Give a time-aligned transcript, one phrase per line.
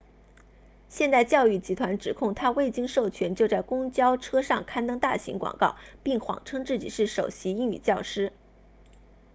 [0.89, 8.33] 现代教育集团指控他未经授权就在公交车上刊登大型广告并谎称自己是首席英语教师